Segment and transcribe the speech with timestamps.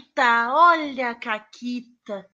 [0.00, 2.26] Caquita, olha a Caquita.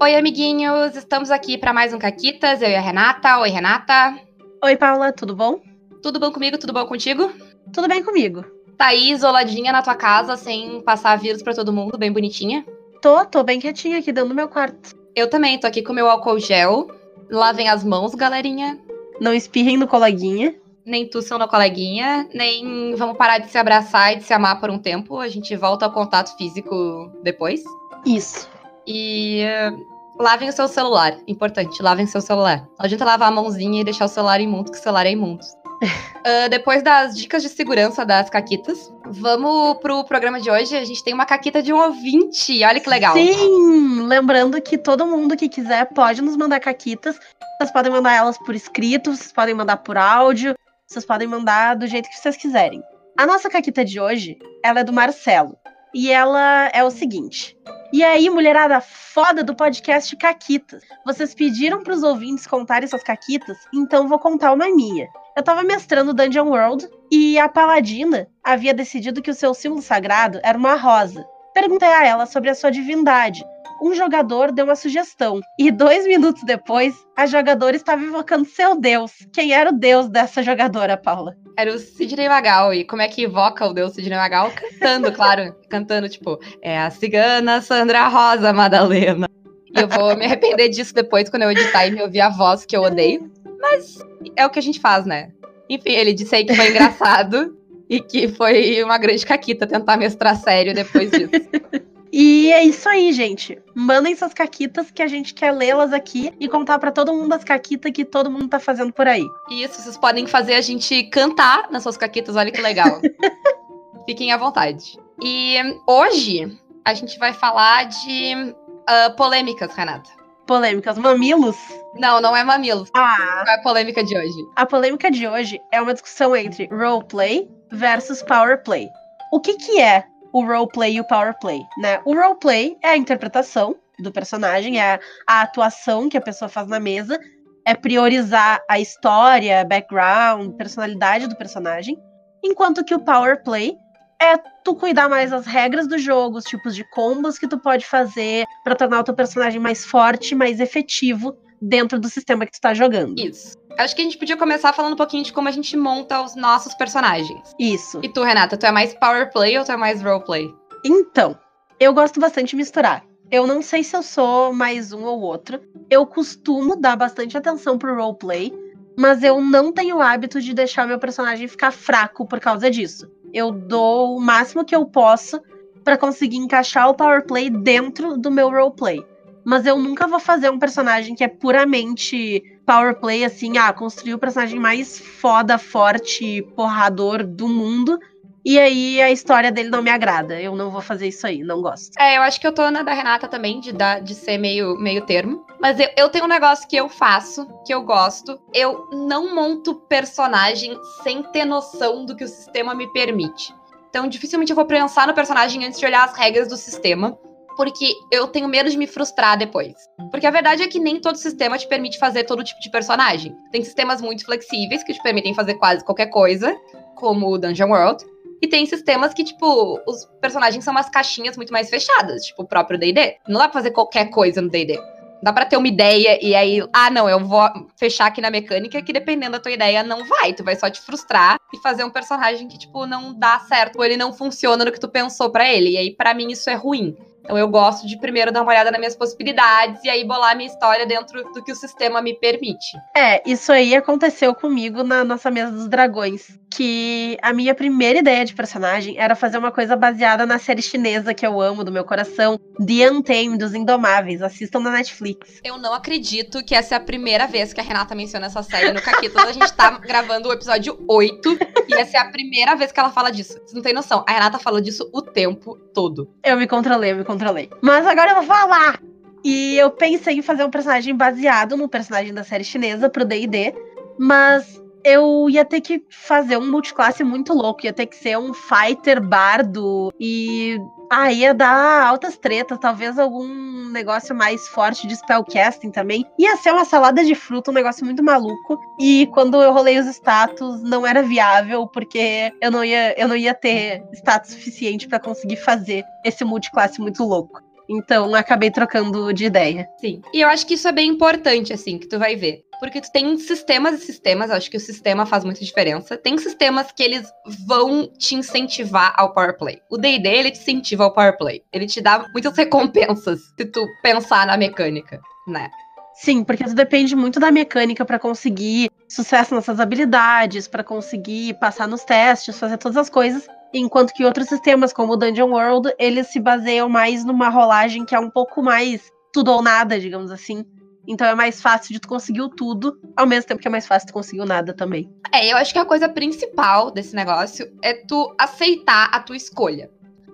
[0.00, 3.38] Oi, amiguinhos, estamos aqui para mais um Caquitas, eu e a Renata.
[3.38, 4.18] Oi, Renata.
[4.62, 5.60] Oi, Paula, tudo bom?
[6.02, 6.58] Tudo bom comigo?
[6.58, 7.32] Tudo bom contigo?
[7.72, 8.44] Tudo bem comigo.
[8.76, 12.66] Tá aí isoladinha na tua casa, sem passar vírus para todo mundo, bem bonitinha?
[13.00, 14.94] Tô, tô bem quietinha aqui dentro do meu quarto.
[15.16, 16.88] Eu também, tô aqui com meu álcool gel.
[17.30, 18.78] Lavem as mãos, galerinha.
[19.18, 20.54] Não espirrem no coleguinha.
[20.84, 24.70] Nem tussam na coleguinha, nem vamos parar de se abraçar e de se amar por
[24.70, 25.18] um tempo.
[25.18, 27.62] A gente volta ao contato físico depois.
[28.04, 28.48] Isso.
[28.86, 31.16] E uh, lavem o seu celular.
[31.26, 32.68] Importante, lavem seu celular.
[32.78, 35.44] Não adianta lavar a mãozinha e deixar o celular imundo, que o celular é imundo.
[35.82, 40.76] Uh, depois das dicas de segurança das caquitas, vamos pro programa de hoje.
[40.76, 42.62] A gente tem uma caquita de um ouvinte.
[42.62, 43.14] Olha que legal.
[43.14, 44.02] Sim!
[44.02, 47.18] Lembrando que todo mundo que quiser pode nos mandar caquitas.
[47.58, 50.54] Vocês podem mandar elas por escrito, vocês podem mandar por áudio,
[50.86, 52.82] vocês podem mandar do jeito que vocês quiserem.
[53.16, 55.56] A nossa caquita de hoje, ela é do Marcelo.
[55.94, 57.56] E ela é o seguinte.
[57.92, 60.82] E aí, mulherada foda do podcast Caquitas.
[61.06, 65.08] Vocês pediram para os ouvintes contarem suas caquitas, então vou contar uma minha.
[65.36, 70.40] Eu tava mestrando Dungeon World e a Paladina havia decidido que o seu símbolo sagrado
[70.42, 71.24] era uma rosa.
[71.54, 73.44] Perguntei a ela sobre a sua divindade.
[73.82, 79.12] Um jogador deu uma sugestão, e dois minutos depois, a jogadora estava invocando seu deus.
[79.32, 81.36] Quem era o deus dessa jogadora, Paula?
[81.56, 82.72] Era o Sidney Magal.
[82.72, 84.50] E como é que invoca o deus Sidney Magal?
[84.52, 85.54] Cantando, claro.
[85.68, 89.28] Cantando, tipo, é a cigana Sandra Rosa Madalena.
[89.74, 92.64] E eu vou me arrepender disso depois, quando eu editar e me ouvir a voz
[92.64, 93.30] que eu odeio.
[93.60, 93.98] Mas
[94.36, 95.30] é o que a gente faz, né?
[95.68, 97.56] Enfim, ele disse aí que foi engraçado
[97.88, 101.30] e que foi uma grande caquita tentar mestrar sério depois disso.
[102.12, 103.60] E é isso aí, gente.
[103.74, 107.44] Mandem suas caquitas que a gente quer lê-las aqui e contar para todo mundo as
[107.44, 109.24] caquitas que todo mundo tá fazendo por aí.
[109.50, 113.00] Isso, vocês podem fazer a gente cantar nas suas caquitas, olha que legal.
[114.06, 114.98] Fiquem à vontade.
[115.22, 120.10] E hoje a gente vai falar de uh, polêmicas, Renata.
[120.46, 121.56] Polêmicas, mamilos?
[121.96, 122.90] Não, não é mamilos.
[122.94, 123.16] Ah.
[123.16, 124.36] Qual é a polêmica de hoje?
[124.56, 128.88] A polêmica de hoje é uma discussão entre roleplay versus powerplay.
[129.32, 132.00] O que que é o roleplay e o powerplay, né?
[132.04, 136.80] O roleplay é a interpretação do personagem, é a atuação que a pessoa faz na
[136.80, 137.20] mesa,
[137.64, 141.96] é priorizar a história, background, personalidade do personagem,
[142.42, 143.76] enquanto que o powerplay
[144.20, 147.86] é tu cuidar mais das regras do jogo, os tipos de combos que tu pode
[147.86, 152.60] fazer para tornar o teu personagem mais forte, mais efetivo dentro do sistema que tu
[152.60, 153.20] tá jogando.
[153.20, 153.56] Isso.
[153.76, 156.36] Acho que a gente podia começar falando um pouquinho de como a gente monta os
[156.36, 157.54] nossos personagens.
[157.58, 158.00] Isso.
[158.02, 160.48] E tu, Renata, tu é mais power play ou tu é mais roleplay?
[160.84, 161.36] Então,
[161.80, 163.04] eu gosto bastante de misturar.
[163.30, 165.60] Eu não sei se eu sou mais um ou outro.
[165.90, 168.52] Eu costumo dar bastante atenção pro roleplay,
[168.96, 173.10] mas eu não tenho o hábito de deixar meu personagem ficar fraco por causa disso.
[173.32, 175.40] Eu dou o máximo que eu posso
[175.82, 179.04] para conseguir encaixar o power play dentro do meu roleplay.
[179.44, 184.14] Mas eu nunca vou fazer um personagem que é puramente power play, assim, ah, construir
[184.14, 187.98] o personagem mais foda, forte, porrador do mundo.
[188.44, 190.38] E aí a história dele não me agrada.
[190.38, 191.92] Eu não vou fazer isso aí, não gosto.
[191.98, 194.76] É, eu acho que eu tô na da Renata também, de, dar, de ser meio,
[194.76, 195.46] meio termo.
[195.58, 198.38] Mas eu, eu tenho um negócio que eu faço, que eu gosto.
[198.52, 203.54] Eu não monto personagem sem ter noção do que o sistema me permite.
[203.88, 207.16] Então, dificilmente eu vou pensar no personagem antes de olhar as regras do sistema
[207.56, 209.74] porque eu tenho medo de me frustrar depois.
[210.10, 213.36] Porque a verdade é que nem todo sistema te permite fazer todo tipo de personagem.
[213.50, 216.56] Tem sistemas muito flexíveis que te permitem fazer quase qualquer coisa,
[216.94, 218.04] como o Dungeon World.
[218.42, 222.46] E tem sistemas que, tipo, os personagens são umas caixinhas muito mais fechadas, tipo o
[222.46, 223.16] próprio DD.
[223.26, 224.78] Não dá pra fazer qualquer coisa no DD.
[225.22, 227.40] Dá pra ter uma ideia e aí, ah, não, eu vou
[227.78, 230.34] fechar aqui na mecânica que dependendo da tua ideia não vai.
[230.34, 233.84] Tu vai só te frustrar e fazer um personagem que, tipo, não dá certo ou
[233.84, 235.70] ele não funciona no que tu pensou para ele.
[235.70, 236.94] E aí, para mim, isso é ruim.
[237.24, 240.48] Então eu gosto de primeiro dar uma olhada nas minhas possibilidades e aí bolar minha
[240.48, 242.76] história dentro do que o sistema me permite.
[242.94, 246.38] É, isso aí aconteceu comigo na nossa mesa dos dragões.
[246.54, 251.12] Que a minha primeira ideia de personagem era fazer uma coisa baseada na série chinesa
[251.12, 254.22] que eu amo do meu coração, The Untamed, dos Indomáveis.
[254.22, 255.40] Assistam na Netflix.
[255.42, 258.70] Eu não acredito que essa é a primeira vez que a Renata menciona essa série
[258.70, 259.24] no Caquitas.
[259.24, 261.38] a gente tá gravando o episódio 8
[261.68, 263.40] e essa é a primeira vez que ela fala disso.
[263.44, 264.04] Você não tem noção.
[264.06, 266.08] A Renata fala disso o tempo todo.
[266.22, 267.13] Eu me controlei, eu me controlei.
[267.62, 268.80] Mas agora eu vou falar!
[269.24, 273.54] E eu pensei em fazer um personagem baseado no personagem da série chinesa pro DD,
[273.98, 278.34] mas eu ia ter que fazer um multiclasse muito louco, ia ter que ser um
[278.34, 280.58] fighter bardo e
[280.90, 286.04] ah, ia dar altas tretas, talvez algum negócio mais forte de spellcasting também.
[286.18, 288.58] Ia ser uma salada de fruta, um negócio muito maluco.
[288.78, 293.16] E quando eu rolei os status, não era viável, porque eu não ia, eu não
[293.16, 297.42] ia ter status suficiente para conseguir fazer esse multiclasse muito louco.
[297.68, 299.66] Então, acabei trocando de ideia.
[299.78, 300.02] Sim.
[300.12, 302.44] E eu acho que isso é bem importante, assim, que tu vai ver.
[302.64, 305.98] Porque tu tem sistemas e sistemas, acho que o sistema faz muita diferença.
[305.98, 307.06] Tem sistemas que eles
[307.46, 309.60] vão te incentivar ao power play.
[309.68, 311.42] O D&D, ele te incentiva ao power play.
[311.52, 315.50] Ele te dá muitas recompensas se tu pensar na mecânica, né?
[315.92, 321.68] Sim, porque tu depende muito da mecânica para conseguir sucesso nessas habilidades, para conseguir passar
[321.68, 323.28] nos testes, fazer todas as coisas.
[323.52, 327.94] Enquanto que outros sistemas, como o Dungeon World, eles se baseiam mais numa rolagem que
[327.94, 330.46] é um pouco mais tudo ou nada, digamos assim.
[330.86, 333.66] Então é mais fácil de tu conseguir o tudo, ao mesmo tempo que é mais
[333.66, 334.90] fácil de tu conseguir o nada também.
[335.12, 339.70] É, eu acho que a coisa principal desse negócio é tu aceitar a tua escolha.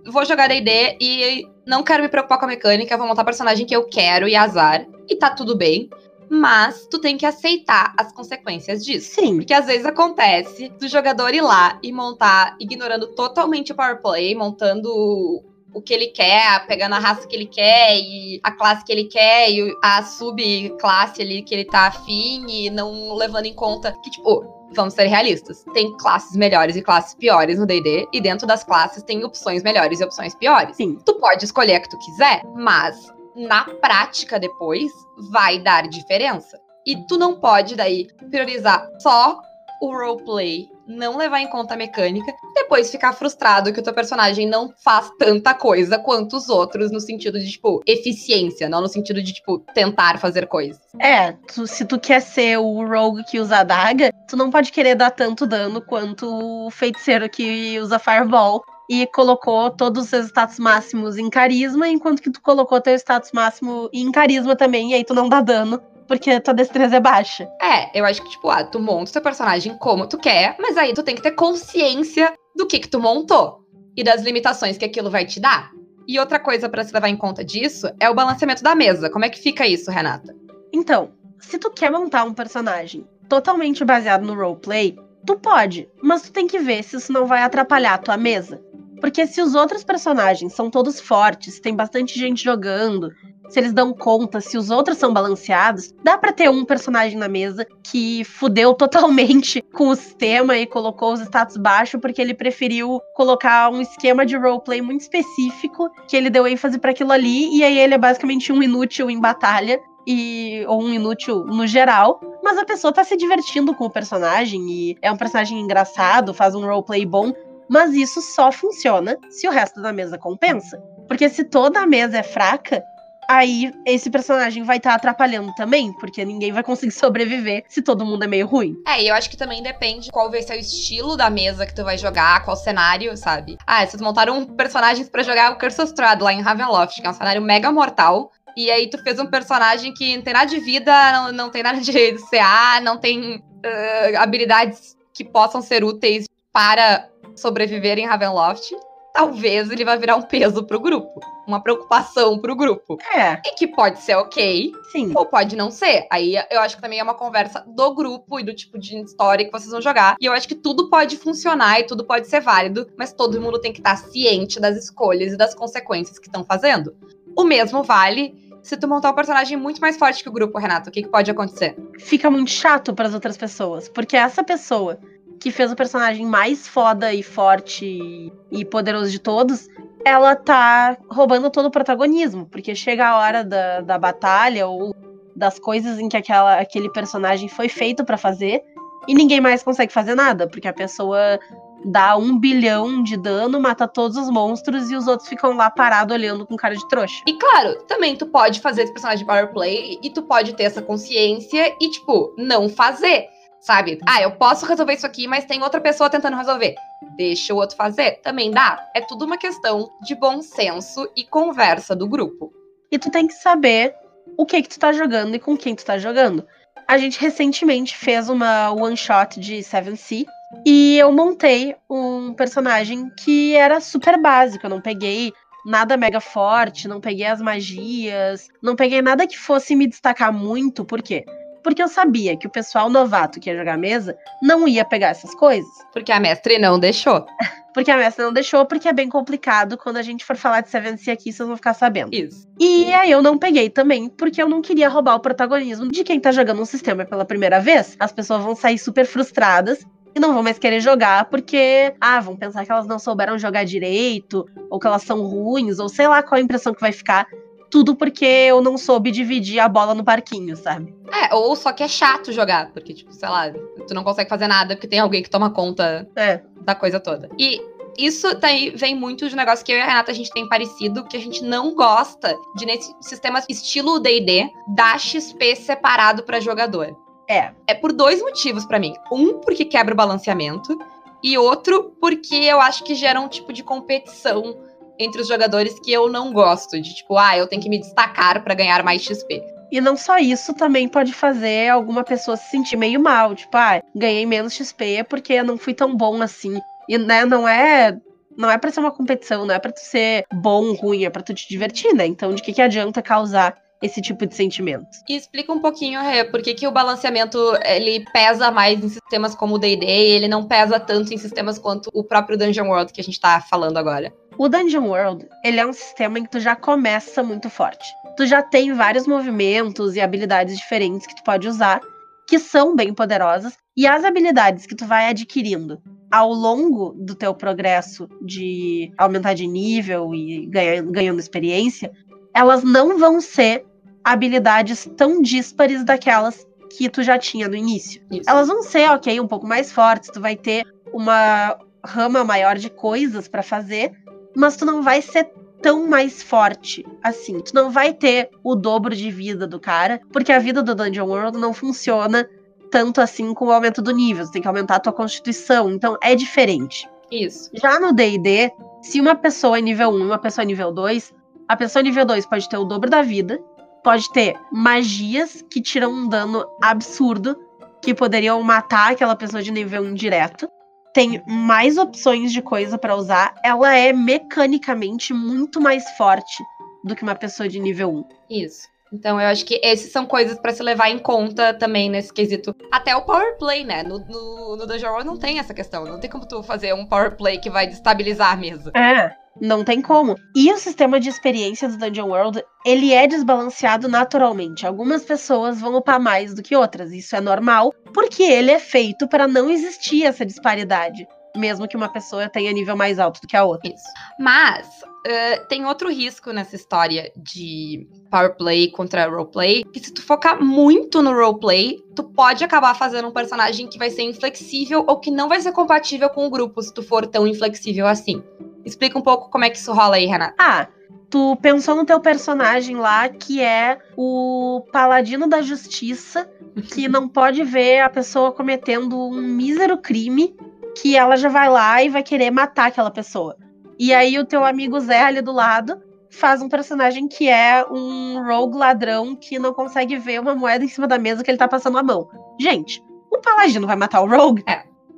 [0.07, 3.67] Vou jogar D&D e não quero me preocupar com a mecânica, vou montar o personagem
[3.67, 4.87] que eu quero e azar.
[5.09, 5.91] E tá tudo bem.
[6.33, 9.17] Mas tu tem que aceitar as consequências disso.
[9.17, 9.39] Sim.
[9.39, 14.35] Porque às vezes acontece do jogador ir lá e montar, ignorando totalmente o power play,
[14.35, 18.93] montando o que ele quer, pegando a raça que ele quer e a classe que
[18.93, 23.93] ele quer e a subclasse ali que ele tá afim e não levando em conta
[24.03, 24.45] que, tipo,
[24.75, 25.65] vamos ser realistas.
[25.73, 30.01] Tem classes melhores e classes piores no D&D, e dentro das classes tem opções melhores
[30.01, 30.77] e opções piores.
[30.77, 30.99] Sim.
[31.05, 34.91] Tu pode escolher a que tu quiser, mas na prática depois
[35.31, 36.61] vai dar diferença.
[36.87, 39.41] E tu não pode daí priorizar só
[39.81, 44.49] o roleplay não levar em conta a mecânica, depois ficar frustrado que o teu personagem
[44.49, 49.23] não faz tanta coisa quanto os outros, no sentido de, tipo, eficiência, não no sentido
[49.23, 50.81] de, tipo, tentar fazer coisas.
[50.99, 54.73] É, tu, se tu quer ser o rogue que usa a daga, tu não pode
[54.73, 60.27] querer dar tanto dano quanto o feiticeiro que usa fireball e colocou todos os seus
[60.27, 64.95] status máximos em carisma, enquanto que tu colocou teu status máximo em carisma também, e
[64.95, 67.49] aí tu não dá dano porque tua destreza é baixa.
[67.63, 70.77] É, eu acho que, tipo, ah, tu monta o teu personagem como tu quer, mas
[70.77, 73.61] aí tu tem que ter consciência do que que tu montou
[73.97, 75.71] e das limitações que aquilo vai te dar.
[76.09, 79.09] E outra coisa para se levar em conta disso é o balanceamento da mesa.
[79.09, 80.35] Como é que fica isso, Renata?
[80.73, 86.33] Então, se tu quer montar um personagem totalmente baseado no roleplay, tu pode, mas tu
[86.33, 88.61] tem que ver se isso não vai atrapalhar a tua mesa.
[89.01, 93.13] Porque se os outros personagens são todos fortes, tem bastante gente jogando,
[93.51, 97.29] se eles dão conta, se os outros são balanceados, dá para ter um personagem na
[97.29, 103.01] mesa que fudeu totalmente com o sistema e colocou os status baixos porque ele preferiu
[103.15, 107.65] colocar um esquema de roleplay muito específico que ele deu ênfase para aquilo ali e
[107.65, 112.57] aí ele é basicamente um inútil em batalha e ou um inútil no geral, mas
[112.57, 116.65] a pessoa tá se divertindo com o personagem e é um personagem engraçado, faz um
[116.65, 117.33] roleplay bom,
[117.69, 120.83] mas isso só funciona se o resto da mesa compensa.
[121.07, 122.83] Porque se toda a mesa é fraca,
[123.31, 128.05] aí esse personagem vai estar tá atrapalhando também, porque ninguém vai conseguir sobreviver se todo
[128.05, 128.77] mundo é meio ruim.
[128.87, 131.75] É, e eu acho que também depende qual vai ser o estilo da mesa que
[131.75, 133.57] tu vai jogar, qual cenário, sabe?
[133.67, 137.11] Ah, vocês montaram personagens para jogar o Curse of Strahd lá em Ravenloft, que é
[137.11, 138.33] um cenário mega mortal.
[138.57, 141.63] E aí tu fez um personagem que não tem nada de vida, não, não tem
[141.63, 141.93] nada de
[142.29, 148.75] CA, não tem uh, habilidades que possam ser úteis para sobreviver em Ravenloft
[149.13, 151.21] talvez ele vai virar um peso pro grupo.
[151.47, 152.99] Uma preocupação pro grupo.
[153.15, 153.41] É.
[153.45, 154.73] E que pode ser ok.
[154.93, 155.13] Sim.
[155.15, 156.07] Ou pode não ser.
[156.11, 159.45] Aí eu acho que também é uma conversa do grupo e do tipo de história
[159.45, 160.17] que vocês vão jogar.
[160.21, 163.61] E eu acho que tudo pode funcionar e tudo pode ser válido, mas todo mundo
[163.61, 166.95] tem que estar ciente das escolhas e das consequências que estão fazendo.
[167.37, 170.91] O mesmo vale se tu montar um personagem muito mais forte que o grupo, Renato,
[170.91, 171.77] o que, que pode acontecer?
[171.99, 174.99] Fica muito chato para as outras pessoas, porque essa pessoa
[175.41, 179.69] que fez o personagem mais foda e forte e poderoso de todos,
[180.05, 184.95] ela tá roubando todo o protagonismo, porque chega a hora da, da batalha ou
[185.35, 188.63] das coisas em que aquela, aquele personagem foi feito para fazer
[189.09, 191.39] e ninguém mais consegue fazer nada, porque a pessoa
[191.87, 196.15] dá um bilhão de dano, mata todos os monstros e os outros ficam lá parados
[196.15, 197.23] olhando com cara de trouxa.
[197.27, 200.65] E claro, também tu pode fazer esse personagem de power play e tu pode ter
[200.65, 203.29] essa consciência e, tipo, não fazer
[203.61, 203.99] sabe?
[204.07, 206.75] Ah, eu posso resolver isso aqui, mas tem outra pessoa tentando resolver.
[207.17, 208.21] Deixa o outro fazer.
[208.23, 208.85] Também dá.
[208.95, 212.53] É tudo uma questão de bom senso e conversa do grupo.
[212.91, 213.95] E tu tem que saber
[214.37, 216.47] o que que tu tá jogando e com quem tu tá jogando.
[216.89, 220.25] A gente recentemente fez uma one shot de Seven Sea
[220.67, 224.67] e eu montei um personagem que era super básico.
[224.67, 225.33] Eu não peguei
[225.65, 230.85] nada mega forte, não peguei as magias, não peguei nada que fosse me destacar muito,
[230.85, 231.25] por quê?
[231.63, 235.35] Porque eu sabia que o pessoal novato que ia jogar mesa não ia pegar essas
[235.35, 235.71] coisas.
[235.93, 237.27] Porque a mestre não deixou.
[237.73, 239.79] Porque a mestra não deixou, porque é bem complicado.
[239.79, 242.13] Quando a gente for falar de Seven Sea aqui, vocês vão ficar sabendo.
[242.13, 242.49] Isso.
[242.59, 246.19] E aí eu não peguei também, porque eu não queria roubar o protagonismo de quem
[246.19, 247.95] tá jogando um sistema pela primeira vez.
[248.01, 252.37] As pessoas vão sair super frustradas e não vão mais querer jogar porque, ah, vão
[252.37, 256.23] pensar que elas não souberam jogar direito, ou que elas são ruins, ou sei lá
[256.23, 257.27] qual a impressão que vai ficar.
[257.71, 260.93] Tudo porque eu não soube dividir a bola no parquinho, sabe?
[261.13, 263.51] É, ou só que é chato jogar, porque, tipo, sei lá,
[263.87, 266.41] tu não consegue fazer nada porque tem alguém que toma conta É.
[266.63, 267.29] da coisa toda.
[267.39, 267.61] E
[267.97, 270.49] isso daí vem muito de um negócio que eu e a Renata a gente tem
[270.49, 276.41] parecido, que a gente não gosta de nesse sistema estilo D&D dar XP separado pra
[276.41, 276.97] jogador.
[277.29, 277.53] É.
[277.69, 278.95] É por dois motivos pra mim.
[279.13, 280.77] Um, porque quebra o balanceamento,
[281.23, 284.57] e outro, porque eu acho que gera um tipo de competição
[285.01, 288.45] entre os jogadores que eu não gosto, de tipo, ah, eu tenho que me destacar
[288.45, 289.43] pra ganhar mais XP.
[289.73, 293.35] E não só isso, também pode fazer alguma pessoa se sentir meio mal.
[293.35, 296.61] Tipo, ah, ganhei menos XP porque eu não fui tão bom assim.
[296.89, 297.97] E, né, não é.
[298.37, 301.23] Não é pra ser uma competição, não é pra tu ser bom, ruim, é pra
[301.23, 302.07] tu te divertir, né?
[302.07, 304.87] Então, de que, que adianta causar esse tipo de sentimento?
[305.09, 309.35] E explica um pouquinho, Rê, por que, que o balanceamento ele pesa mais em sistemas
[309.35, 312.93] como o D&D e ele não pesa tanto em sistemas quanto o próprio Dungeon World
[312.93, 314.13] que a gente tá falando agora.
[314.41, 317.85] O Dungeon World, ele é um sistema em que tu já começa muito forte.
[318.17, 321.79] Tu já tem vários movimentos e habilidades diferentes que tu pode usar,
[322.27, 325.79] que são bem poderosas, e as habilidades que tu vai adquirindo
[326.11, 331.93] ao longo do teu progresso de aumentar de nível e ganha, ganhando experiência,
[332.35, 333.63] elas não vão ser
[334.03, 338.01] habilidades tão díspares daquelas que tu já tinha no início.
[338.11, 338.23] Isso.
[338.27, 342.71] Elas vão ser, ok, um pouco mais fortes, tu vai ter uma rama maior de
[342.71, 343.93] coisas pra fazer,
[344.37, 347.41] mas tu não vai ser tão mais forte assim.
[347.41, 351.07] Tu não vai ter o dobro de vida do cara, porque a vida do Dungeon
[351.07, 352.29] World não funciona
[352.71, 354.25] tanto assim com o aumento do nível.
[354.25, 356.89] Você tem que aumentar a tua constituição, então é diferente.
[357.11, 357.51] Isso.
[357.55, 361.13] Já no D&D, se uma pessoa é nível 1 e uma pessoa é nível 2,
[361.49, 363.41] a pessoa nível 2 pode ter o dobro da vida,
[363.83, 367.37] pode ter magias que tiram um dano absurdo,
[367.83, 370.49] que poderiam matar aquela pessoa de nível 1 direto.
[370.93, 373.35] Tem mais opções de coisa pra usar.
[373.45, 376.43] Ela é mecanicamente muito mais forte
[376.85, 378.05] do que uma pessoa de nível 1.
[378.29, 378.69] Isso.
[378.93, 382.55] Então eu acho que esses são coisas pra se levar em conta também nesse quesito.
[382.73, 383.85] Até o power play, né?
[383.85, 385.85] No, no, no Dungeon World não tem essa questão.
[385.85, 388.73] Não tem como tu fazer um power play que vai destabilizar a mesa.
[388.75, 390.17] É, não tem como.
[390.35, 394.67] E o sistema de experiência do Dungeon World, ele é desbalanceado naturalmente.
[394.67, 399.09] Algumas pessoas vão upar mais do que outras, isso é normal, porque ele é feito
[399.09, 401.07] para não existir essa disparidade,
[401.37, 403.73] mesmo que uma pessoa tenha nível mais alto do que a outra.
[403.73, 403.85] Isso.
[404.19, 410.03] Mas uh, tem outro risco nessa história de power play contra roleplay, que se tu
[410.03, 414.99] focar muito no roleplay, tu pode acabar fazendo um personagem que vai ser inflexível ou
[414.99, 418.23] que não vai ser compatível com o grupo se tu for tão inflexível assim.
[418.65, 420.35] Explica um pouco como é que isso rola aí, Renata.
[420.39, 420.69] Ah,
[421.09, 426.31] tu pensou no teu personagem lá que é o paladino da justiça,
[426.73, 430.37] que não pode ver a pessoa cometendo um mísero crime,
[430.77, 433.37] que ela já vai lá e vai querer matar aquela pessoa.
[433.79, 438.23] E aí o teu amigo Zé ali do lado faz um personagem que é um
[438.27, 441.49] rogue ladrão que não consegue ver uma moeda em cima da mesa que ele tá
[441.49, 442.09] passando a mão.
[442.39, 444.45] Gente, o paladino vai matar o rogue?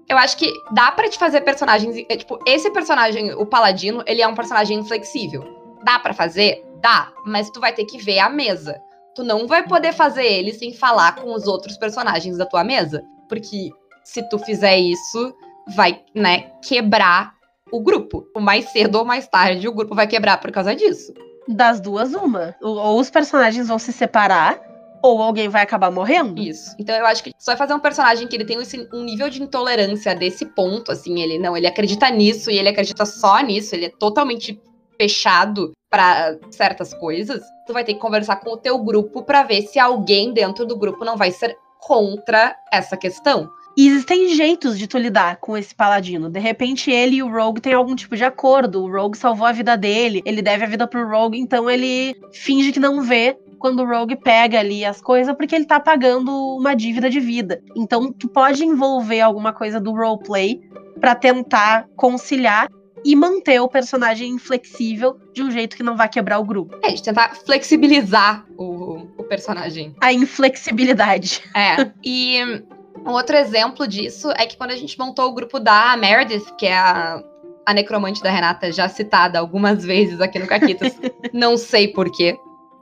[0.08, 2.04] Eu acho que dá pra te fazer personagens.
[2.08, 5.42] é, tipo, esse personagem, o Paladino, ele é um personagem inflexível.
[5.84, 6.62] Dá pra fazer?
[6.82, 7.10] Dá.
[7.24, 8.78] Mas tu vai ter que ver a mesa.
[9.14, 13.02] Tu não vai poder fazer ele sem falar com os outros personagens da tua mesa.
[13.26, 13.70] Porque
[14.04, 15.34] se tu fizer isso,
[15.74, 17.34] vai, né, quebrar
[17.70, 18.26] o grupo.
[18.38, 21.12] Mais cedo ou mais tarde, o grupo vai quebrar por causa disso.
[21.48, 22.54] Das duas, uma.
[22.60, 24.60] Ou os personagens vão se separar,
[25.02, 26.40] ou alguém vai acabar morrendo.
[26.40, 26.74] Isso.
[26.78, 28.58] Então eu acho que só vai fazer um personagem que ele tem
[28.92, 33.04] um nível de intolerância desse ponto, assim, ele não, ele acredita nisso e ele acredita
[33.04, 34.60] só nisso, ele é totalmente
[34.96, 37.42] fechado pra certas coisas.
[37.66, 40.76] Tu vai ter que conversar com o teu grupo pra ver se alguém dentro do
[40.76, 43.50] grupo não vai ser contra essa questão.
[43.76, 46.28] E existem jeitos de tu lidar com esse paladino.
[46.28, 48.82] De repente, ele e o Rogue têm algum tipo de acordo.
[48.82, 52.72] O Rogue salvou a vida dele, ele deve a vida pro Rogue, então ele finge
[52.72, 56.74] que não vê quando o Rogue pega ali as coisas, porque ele tá pagando uma
[56.74, 57.62] dívida de vida.
[57.76, 60.60] Então, tu pode envolver alguma coisa do roleplay
[61.00, 62.68] pra tentar conciliar
[63.04, 66.76] e manter o personagem inflexível de um jeito que não vai quebrar o grupo.
[66.82, 69.94] É, de tentar flexibilizar o, o personagem.
[70.00, 71.42] A inflexibilidade.
[71.54, 71.90] É.
[72.04, 72.62] E
[73.06, 76.66] um outro exemplo disso é que quando a gente montou o grupo da Meredith, que
[76.66, 77.22] é a,
[77.66, 80.98] a necromante da Renata, já citada algumas vezes aqui no Caquitas,
[81.32, 82.36] não sei porquê.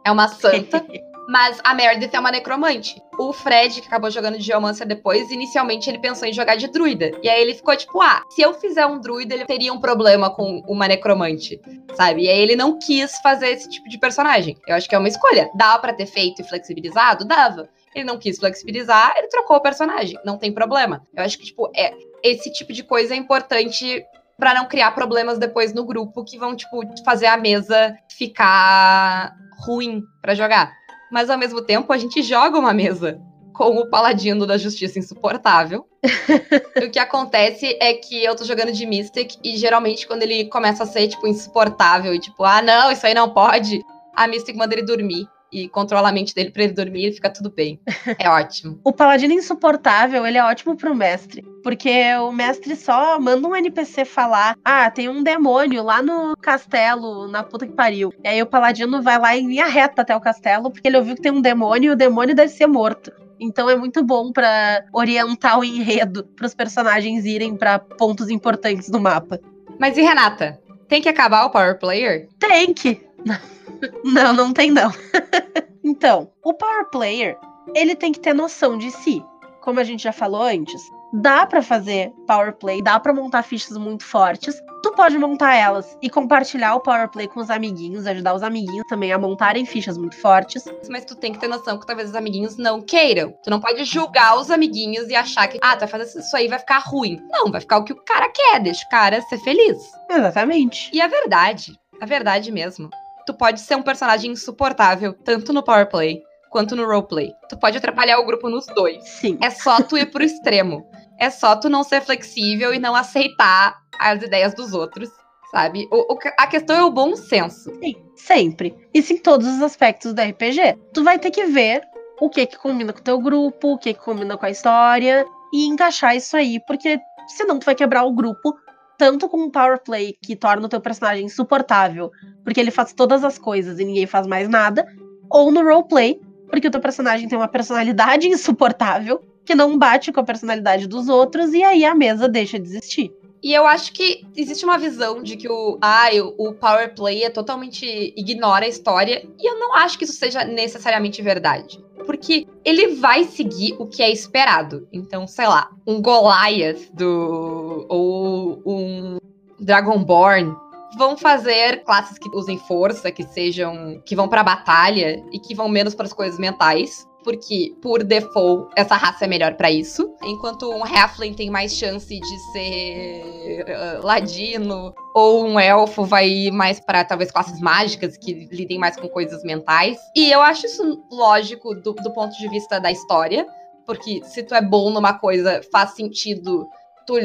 [0.04, 0.84] É uma santa.
[1.30, 3.00] Mas a Meredith é uma necromante.
[3.16, 7.12] O Fred, que acabou jogando de Geomancer depois, inicialmente ele pensou em jogar de druida.
[7.22, 10.28] E aí ele ficou tipo, ah, se eu fizer um druida, ele teria um problema
[10.34, 11.60] com uma necromante,
[11.94, 12.22] sabe?
[12.24, 14.56] E aí ele não quis fazer esse tipo de personagem.
[14.66, 15.48] Eu acho que é uma escolha.
[15.54, 17.24] Dava para ter feito e flexibilizado?
[17.24, 17.68] Dava.
[17.94, 20.18] Ele não quis flexibilizar, ele trocou o personagem.
[20.25, 21.02] Não tem problema.
[21.14, 21.92] Eu acho que, tipo, é,
[22.23, 24.04] esse tipo de coisa é importante
[24.38, 29.35] para não criar problemas depois no grupo que vão, tipo, fazer a mesa ficar
[29.66, 30.80] ruim para jogar
[31.11, 33.20] mas ao mesmo tempo a gente joga uma mesa
[33.52, 35.87] com o paladino da justiça insuportável.
[36.82, 40.85] o que acontece é que eu tô jogando de Mystic e geralmente quando ele começa
[40.85, 44.75] a ser, tipo, insuportável e tipo, ah, não, isso aí não pode, a Mystic manda
[44.75, 47.80] ele dormir e controla a mente dele para ele dormir e fica tudo bem.
[48.19, 48.80] É ótimo.
[48.85, 51.42] o paladino insuportável, ele é ótimo pro mestre.
[51.62, 57.28] Porque o mestre só manda um NPC falar: Ah, tem um demônio lá no castelo,
[57.28, 58.12] na puta que pariu.
[58.25, 61.14] E aí o paladino vai lá em linha reta até o castelo, porque ele ouviu
[61.14, 63.12] que tem um demônio e o demônio deve ser morto.
[63.38, 68.90] Então é muito bom para orientar o enredo, para os personagens irem para pontos importantes
[68.90, 69.40] do mapa.
[69.78, 70.61] Mas e Renata?
[70.88, 72.28] Tem que acabar o Power Player?
[72.38, 73.00] Tem que.
[74.04, 74.90] Não, não tem não.
[75.84, 77.38] então, o Power Player,
[77.74, 79.24] ele tem que ter noção de si.
[79.60, 80.80] Como a gente já falou antes,
[81.12, 84.60] dá para fazer Power Play, dá para montar fichas muito fortes.
[84.82, 88.86] Tu pode montar elas e compartilhar o Power Play com os amiguinhos, ajudar os amiguinhos
[88.88, 90.64] também a montarem fichas muito fortes.
[90.88, 93.34] Mas tu tem que ter noção que talvez os amiguinhos não queiram.
[93.42, 96.48] Tu não pode julgar os amiguinhos e achar que, ah, tu vai fazer isso aí
[96.48, 97.22] vai ficar ruim.
[97.30, 99.78] Não, vai ficar o que o cara quer, deixa o cara ser feliz.
[100.08, 100.90] Exatamente.
[100.94, 102.88] E a verdade, a verdade mesmo,
[103.26, 107.32] tu pode ser um personagem insuportável, tanto no power play quanto no roleplay.
[107.48, 109.02] Tu pode atrapalhar o grupo nos dois.
[109.08, 109.38] Sim.
[109.40, 110.84] É só tu ir pro extremo.
[111.18, 115.08] É só tu não ser flexível e não aceitar as ideias dos outros,
[115.50, 115.86] sabe?
[115.90, 117.70] O, o, a questão é o bom senso.
[117.78, 118.74] Sim, sempre.
[118.92, 120.78] Isso em todos os aspectos do RPG.
[120.92, 121.82] Tu vai ter que ver
[122.20, 125.24] o que que combina com o teu grupo, o que que combina com a história
[125.52, 126.98] e encaixar isso aí, porque
[127.28, 128.54] senão tu vai quebrar o grupo
[129.00, 132.11] tanto com um power play que torna o teu personagem insuportável,
[132.45, 134.87] porque ele faz todas as coisas e ninguém faz mais nada,
[135.30, 140.21] ou no roleplay, porque o teu personagem tem uma personalidade insuportável que não bate com
[140.21, 143.11] a personalidade dos outros e aí a mesa deixa de existir.
[143.42, 147.30] E eu acho que existe uma visão de que o, ah, o power play é
[147.30, 151.82] totalmente ignora a história, e eu não acho que isso seja necessariamente verdade.
[152.04, 154.86] Porque ele vai seguir o que é esperado.
[154.93, 157.86] Então, sei lá, um Goliath do.
[157.88, 159.19] ou um
[159.58, 160.54] Dragonborn
[160.97, 164.02] vão fazer classes que usem força, que sejam.
[164.04, 168.71] que vão pra batalha e que vão menos para as coisas mentais porque por default
[168.76, 174.06] essa raça é melhor para isso, enquanto um halfling tem mais chance de ser uh,
[174.06, 179.43] ladino ou um elfo vai mais para talvez classes mágicas que lidem mais com coisas
[179.43, 179.99] mentais.
[180.15, 183.47] E eu acho isso lógico do, do ponto de vista da história,
[183.87, 186.69] porque se tu é bom numa coisa, faz sentido
[187.06, 187.19] tu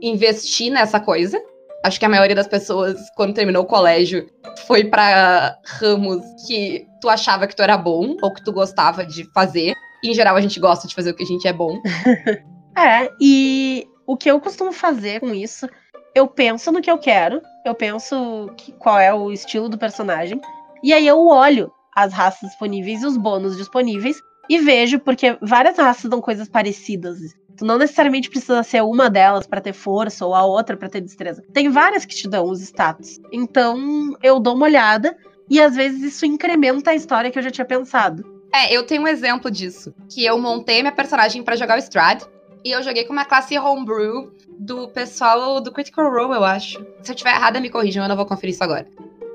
[0.00, 1.40] investir nessa coisa.
[1.84, 4.28] Acho que a maioria das pessoas, quando terminou o colégio,
[4.66, 9.24] foi para ramos que tu achava que tu era bom ou que tu gostava de
[9.32, 9.74] fazer.
[10.02, 11.80] E, em geral, a gente gosta de fazer o que a gente é bom.
[12.78, 15.68] é, e o que eu costumo fazer com isso,
[16.14, 20.40] eu penso no que eu quero, eu penso que, qual é o estilo do personagem,
[20.82, 25.76] e aí eu olho as raças disponíveis e os bônus disponíveis e vejo, porque várias
[25.76, 27.18] raças dão coisas parecidas.
[27.56, 31.00] Tu não necessariamente precisa ser uma delas para ter força ou a outra para ter
[31.00, 31.42] destreza.
[31.52, 33.20] Tem várias que te dão os status.
[33.30, 35.16] Então eu dou uma olhada
[35.48, 38.24] e às vezes isso incrementa a história que eu já tinha pensado.
[38.54, 39.94] É, eu tenho um exemplo disso.
[40.10, 42.22] Que eu montei minha personagem para jogar o Strad.
[42.64, 46.84] E eu joguei com uma classe homebrew do pessoal do Critical Role, eu acho.
[47.02, 48.86] Se eu tiver errada, me corrijam, eu não vou conferir isso agora.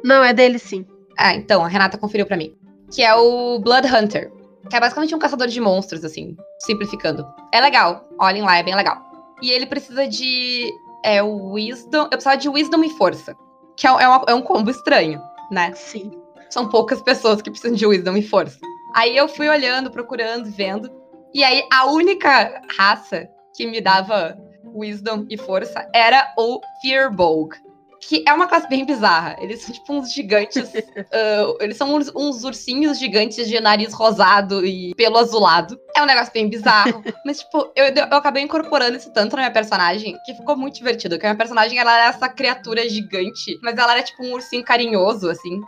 [0.03, 0.85] Não, é dele sim.
[1.17, 2.55] Ah, então, a Renata conferiu para mim.
[2.93, 4.31] Que é o Blood Hunter.
[4.69, 7.25] Que é basicamente um caçador de monstros, assim, simplificando.
[7.53, 9.01] É legal, olhem lá, é bem legal.
[9.41, 10.71] E ele precisa de.
[11.03, 12.03] É o Wisdom.
[12.03, 13.35] Eu precisava de Wisdom e Força.
[13.77, 15.71] Que é, é, uma, é um combo estranho, né?
[15.73, 16.11] Sim.
[16.49, 18.59] São poucas pessoas que precisam de Wisdom e Força.
[18.95, 20.91] Aí eu fui olhando, procurando, vendo.
[21.33, 24.37] E aí a única raça que me dava
[24.73, 27.55] Wisdom e Força era o Fearbolg
[28.07, 29.35] que é uma classe bem bizarra.
[29.41, 30.63] Eles são tipo uns gigantes.
[30.63, 35.77] uh, eles são uns, uns, ursinhos gigantes de nariz rosado e pelo azulado.
[35.93, 37.03] É um negócio bem bizarro.
[37.25, 41.15] mas, tipo, eu, eu acabei incorporando isso tanto na minha personagem que ficou muito divertido.
[41.15, 44.63] Porque a minha personagem ela era essa criatura gigante, mas ela era tipo um ursinho
[44.63, 45.59] carinhoso, assim.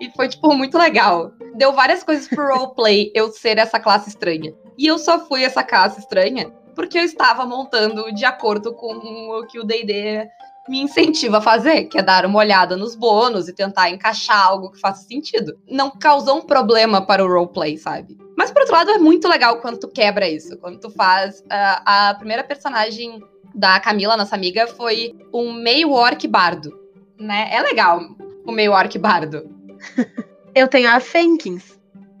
[0.00, 1.32] E foi, tipo, muito legal.
[1.54, 4.54] Deu várias coisas pro roleplay eu ser essa classe estranha.
[4.78, 9.46] E eu só fui essa classe estranha porque eu estava montando de acordo com o
[9.46, 10.28] que o D&D
[10.68, 14.70] me incentiva a fazer, que é dar uma olhada nos bônus e tentar encaixar algo
[14.70, 15.58] que faça sentido.
[15.68, 18.16] Não causou um problema para o roleplay, sabe?
[18.36, 21.40] Mas por outro lado, é muito legal quando tu quebra isso, quando tu faz.
[21.40, 23.22] Uh, a primeira personagem
[23.54, 26.76] da Camila, nossa amiga, foi um meio orc bardo,
[27.18, 27.48] né?
[27.52, 28.00] É legal
[28.44, 29.48] o meio orc bardo.
[30.54, 31.78] Eu tenho a Fenkins.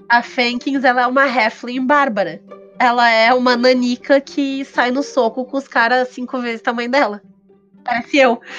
[0.08, 2.42] A Fenkins, ela é uma Heflin bárbara.
[2.78, 6.90] Ela é uma nanica que sai no soco com os caras cinco vezes o tamanho
[6.90, 7.22] dela.
[7.84, 8.40] Parece eu.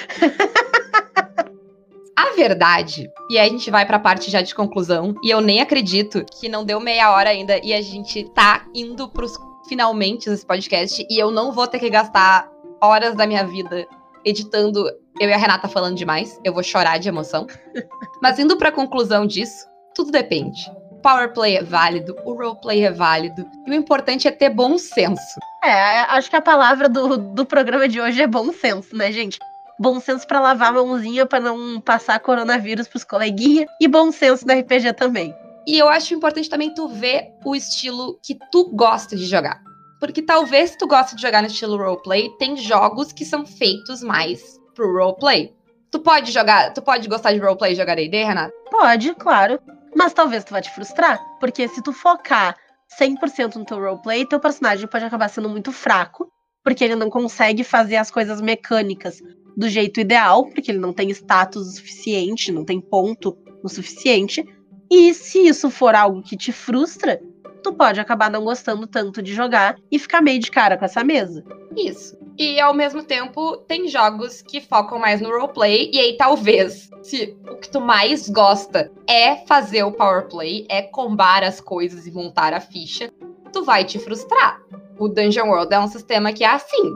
[2.16, 5.60] A verdade, e aí a gente vai pra parte já de conclusão, e eu nem
[5.60, 9.36] acredito que não deu meia hora ainda e a gente tá indo pros
[9.68, 12.50] finalmente desse podcast e eu não vou ter que gastar
[12.82, 13.86] horas da minha vida
[14.24, 14.88] editando
[15.20, 16.40] eu e a Renata falando demais.
[16.44, 17.46] Eu vou chorar de emoção.
[18.22, 20.70] Mas indo pra conclusão disso, tudo depende.
[21.06, 24.76] O power play é válido, o roleplay é válido, e o importante é ter bom
[24.76, 25.38] senso.
[25.62, 29.38] É, acho que a palavra do, do programa de hoje é bom senso, né, gente?
[29.78, 34.44] Bom senso para lavar a mãozinha para não passar coronavírus pros coleguinhas e bom senso
[34.44, 35.32] no RPG também.
[35.64, 39.62] E eu acho importante também tu ver o estilo que tu gosta de jogar.
[40.00, 44.42] Porque talvez tu goste de jogar no estilo roleplay, tem jogos que são feitos mais
[44.74, 45.54] pro roleplay.
[45.88, 48.52] Tu pode jogar, tu pode gostar de roleplay e jogar D&D, Renata?
[48.72, 49.60] Pode, claro.
[49.96, 52.54] Mas talvez tu vá te frustrar, porque se tu focar
[53.00, 56.30] 100% no teu roleplay, teu personagem pode acabar sendo muito fraco,
[56.62, 59.22] porque ele não consegue fazer as coisas mecânicas
[59.56, 64.44] do jeito ideal, porque ele não tem status o suficiente, não tem ponto o suficiente.
[64.90, 67.18] E se isso for algo que te frustra,
[67.66, 71.02] tu pode acabar não gostando tanto de jogar e ficar meio de cara com essa
[71.02, 71.44] mesa.
[71.76, 72.16] Isso.
[72.38, 77.36] E ao mesmo tempo, tem jogos que focam mais no roleplay, e aí talvez, se
[77.50, 82.54] o que tu mais gosta é fazer o powerplay, é combar as coisas e montar
[82.54, 83.10] a ficha,
[83.52, 84.60] tu vai te frustrar.
[84.96, 86.94] O Dungeon World é um sistema que é assim.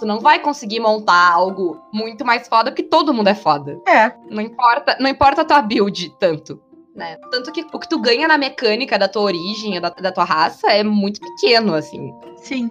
[0.00, 3.78] Tu não vai conseguir montar algo muito mais foda porque todo mundo é foda.
[3.86, 4.12] É.
[4.28, 6.60] Não importa, não importa a tua build tanto.
[6.98, 7.16] Né?
[7.30, 10.66] Tanto que o que tu ganha na mecânica da tua origem, da, da tua raça,
[10.66, 12.12] é muito pequeno, assim.
[12.38, 12.68] Sim.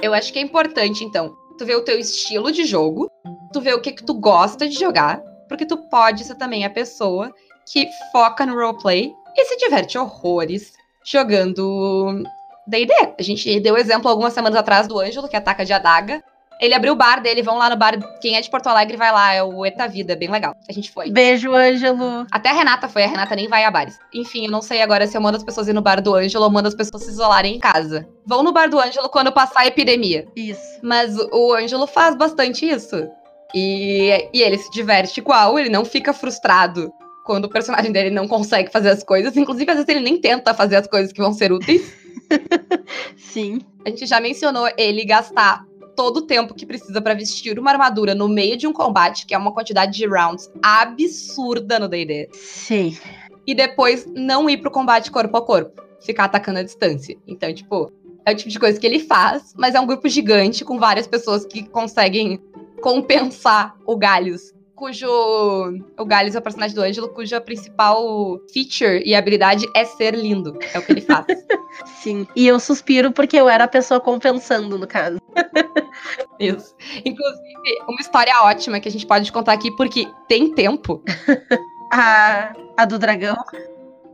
[0.00, 3.10] Eu acho que é importante, então, tu ver o teu estilo de jogo,
[3.52, 6.70] tu ver o que, que tu gosta de jogar, porque tu pode ser também a
[6.70, 7.30] pessoa
[7.70, 10.72] que foca no roleplay e se diverte horrores
[11.04, 12.22] jogando
[12.66, 12.92] D&D.
[13.18, 16.24] A gente deu exemplo algumas semanas atrás do Ângelo, que ataca de adaga.
[16.60, 17.98] Ele abriu o bar dele, vão lá no bar.
[18.20, 20.54] Quem é de Porto Alegre vai lá, é o Eta Vida, é bem legal.
[20.68, 21.10] A gente foi.
[21.10, 22.26] Beijo, Ângelo.
[22.30, 23.98] Até a Renata foi, a Renata nem vai a bares.
[24.14, 26.44] Enfim, eu não sei agora se eu mando as pessoas ir no bar do Ângelo
[26.44, 28.08] ou mando as pessoas se isolarem em casa.
[28.24, 30.26] Vão no bar do Ângelo quando passar a epidemia.
[30.34, 30.80] Isso.
[30.82, 33.06] Mas o Ângelo faz bastante isso.
[33.54, 36.92] E, e ele se diverte igual, ele não fica frustrado
[37.24, 39.36] quando o personagem dele não consegue fazer as coisas.
[39.36, 41.92] Inclusive, às vezes ele nem tenta fazer as coisas que vão ser úteis.
[43.16, 43.60] Sim.
[43.84, 45.64] A gente já mencionou ele gastar
[45.96, 49.34] todo o tempo que precisa para vestir uma armadura no meio de um combate, que
[49.34, 52.28] é uma quantidade de rounds absurda no D&D.
[52.32, 52.96] Sim.
[53.46, 57.16] E depois não ir pro combate corpo a corpo, ficar atacando a distância.
[57.26, 57.90] Então, tipo,
[58.24, 61.06] é o tipo de coisa que ele faz, mas é um grupo gigante com várias
[61.06, 62.40] pessoas que conseguem
[62.80, 65.08] compensar o Galhos cujo.
[65.98, 70.56] O Gales é o personagem do Ângelo, cuja principal feature e habilidade é ser lindo.
[70.72, 71.26] É o que ele faz.
[72.02, 72.28] Sim.
[72.36, 75.18] E eu suspiro porque eu era a pessoa compensando, no caso.
[76.38, 76.76] Isso.
[77.04, 77.42] Inclusive,
[77.88, 81.02] uma história ótima que a gente pode contar aqui, porque tem tempo.
[81.92, 83.36] a, a do dragão.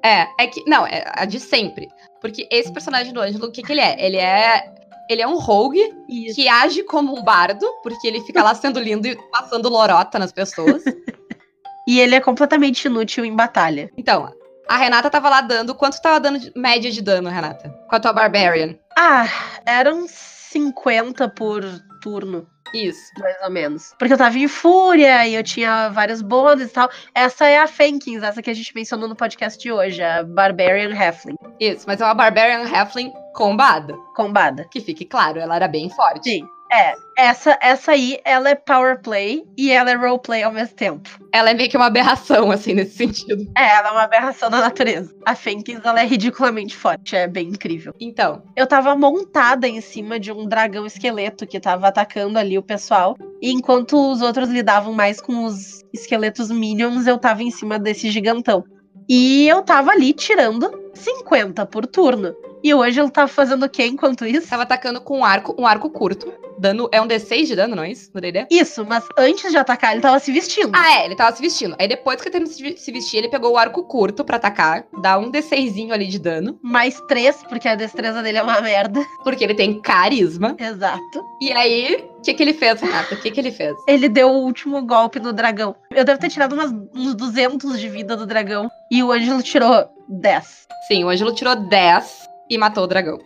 [0.03, 0.65] É, é que.
[0.67, 1.89] Não, é a de sempre.
[2.21, 3.97] Porque esse personagem do Ângelo, o que, que ele é?
[4.05, 4.82] Ele é
[5.13, 6.35] ele é um rogue Isso.
[6.35, 10.33] que age como um bardo, porque ele fica lá sendo lindo e passando lorota nas
[10.33, 10.83] pessoas.
[11.87, 13.91] e ele é completamente inútil em batalha.
[13.97, 14.33] Então,
[14.69, 15.75] a Renata tava lá dando.
[15.75, 17.69] Quanto tava dando de média de dano, Renata?
[17.89, 18.75] Com a tua Barbarian?
[18.97, 19.29] Ah,
[19.67, 21.63] eram 50 por
[22.03, 22.47] turno.
[22.75, 23.13] Isso.
[23.19, 23.95] Mais ou menos.
[23.99, 26.91] Porque eu tava em fúria e eu tinha vários bônus e tal.
[27.15, 30.95] Essa é a Fenkins, essa que a gente mencionou no podcast de hoje, a Barbarian
[30.95, 31.37] Halfling.
[31.61, 33.95] Isso, mas é uma Barbarian Halfling combada.
[34.17, 34.67] Combada.
[34.71, 36.31] Que fique claro, ela era bem forte.
[36.31, 36.49] Sim.
[36.73, 41.11] É, essa, essa aí, ela é power play e ela é roleplay ao mesmo tempo.
[41.31, 43.47] Ela é meio que uma aberração, assim, nesse sentido.
[43.57, 45.15] É, ela é uma aberração da natureza.
[45.27, 47.95] A Fenkins, ela é ridiculamente forte, é bem incrível.
[48.01, 48.43] Então.
[48.57, 53.17] Eu tava montada em cima de um dragão esqueleto que tava atacando ali o pessoal.
[53.43, 58.11] E enquanto os outros lidavam mais com os esqueletos minions, eu tava em cima desse
[58.11, 58.65] gigantão.
[59.09, 62.35] E eu tava ali tirando 50 por turno.
[62.63, 64.49] E o Ângelo tava fazendo o quê enquanto isso?
[64.49, 66.33] Tava atacando com um arco, um arco curto.
[66.59, 68.11] Dano, é um D6 de dano, não é isso?
[68.15, 68.47] No D&D?
[68.51, 70.71] Isso, mas antes de atacar, ele tava se vestindo.
[70.73, 71.75] Ah, é, ele tava se vestindo.
[71.77, 74.85] Aí depois que ele terminou de se vestir, ele pegou o arco curto pra atacar,
[75.01, 79.05] dá um D6zinho ali de dano, Mais três, porque a destreza dele é uma merda.
[79.25, 80.55] porque ele tem carisma.
[80.57, 81.25] Exato.
[81.41, 83.15] E aí, o que que ele fez, Renata?
[83.15, 83.75] O que que ele fez?
[83.89, 85.75] Ele deu o último golpe no dragão.
[85.91, 88.71] Eu devo ter tirado umas, uns 200 de vida do dragão.
[88.91, 90.67] E o Ângelo tirou 10.
[90.89, 93.19] Sim, o Ângelo tirou 10 e matou o dragão.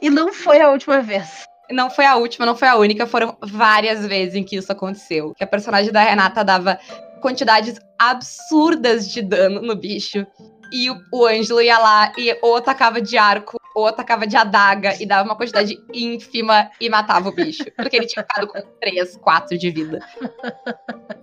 [0.00, 1.46] E não foi a última vez.
[1.70, 5.34] Não foi a última, não foi a única, foram várias vezes em que isso aconteceu.
[5.34, 6.78] Que a personagem da Renata dava
[7.20, 10.24] quantidades absurdas de dano no bicho.
[10.72, 15.00] E o, o Ângelo ia lá e ou atacava de arco, ou atacava de adaga,
[15.00, 17.64] e dava uma quantidade ínfima e matava o bicho.
[17.76, 20.00] Porque ele tinha ficado com 3, 4 de vida.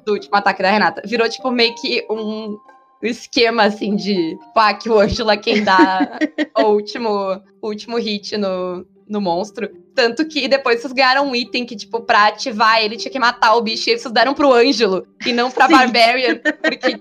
[0.05, 1.01] Do último ataque da Renata.
[1.05, 2.57] Virou, tipo, meio que um
[3.07, 6.17] esquema, assim, de pá, que o Ângelo é quem dá
[6.57, 7.09] o último,
[7.61, 9.69] o último hit no, no monstro.
[9.95, 13.55] Tanto que depois vocês ganharam um item que, tipo, pra ativar ele tinha que matar
[13.55, 13.89] o bicho.
[13.89, 15.73] E vocês deram pro Ângelo e não pra Sim.
[15.73, 16.39] Barbarian.
[16.61, 16.99] Porque,